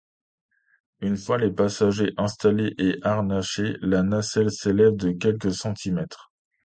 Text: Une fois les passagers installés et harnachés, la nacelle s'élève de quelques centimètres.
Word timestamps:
Une 1.01 1.15
fois 1.15 1.37
les 1.37 1.51
passagers 1.51 2.11
installés 2.17 2.73
et 2.79 2.97
harnachés, 3.03 3.75
la 3.81 4.01
nacelle 4.01 4.49
s'élève 4.49 4.95
de 4.95 5.11
quelques 5.11 5.53
centimètres. 5.53 6.31